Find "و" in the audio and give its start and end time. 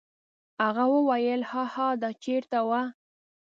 2.69-2.71